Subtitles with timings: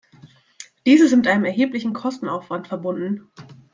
[0.87, 3.29] Dies ist mit einem erheblichen Kostenaufwand verbunden.